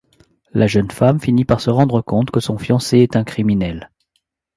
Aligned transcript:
La 0.51 0.65
jeune 0.65 0.89
femme 0.89 1.19
finit 1.19 1.45
par 1.45 1.61
se 1.61 1.69
rendre 1.69 2.01
compte 2.01 2.31
que 2.31 2.39
son 2.39 2.57
fiancé 2.57 3.01
est 3.01 3.15
un 3.15 3.23
criminel. 3.23 3.91